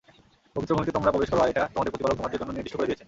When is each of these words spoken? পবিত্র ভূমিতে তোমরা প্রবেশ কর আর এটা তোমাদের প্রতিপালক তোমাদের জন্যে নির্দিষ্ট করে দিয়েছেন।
পবিত্র 0.53 0.71
ভূমিতে 0.75 0.95
তোমরা 0.97 1.11
প্রবেশ 1.13 1.29
কর 1.31 1.39
আর 1.43 1.51
এটা 1.51 1.63
তোমাদের 1.73 1.91
প্রতিপালক 1.93 2.17
তোমাদের 2.19 2.39
জন্যে 2.41 2.55
নির্দিষ্ট 2.55 2.75
করে 2.77 2.87
দিয়েছেন। 2.87 2.99